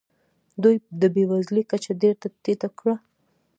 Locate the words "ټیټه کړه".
2.43-2.95